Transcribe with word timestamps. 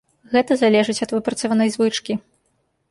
Гэта 0.31 0.57
залежыць 0.61 0.97
ад 1.07 1.15
выпрацаванай 1.17 1.69
звычкі. 1.77 2.13